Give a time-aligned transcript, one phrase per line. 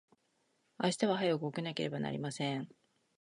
[0.79, 2.67] 明日は早く起きなければなりません。